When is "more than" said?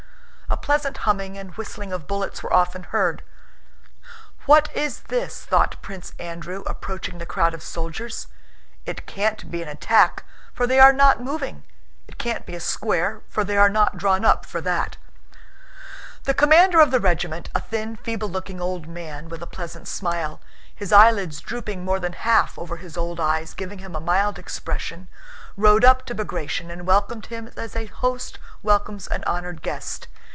21.85-22.11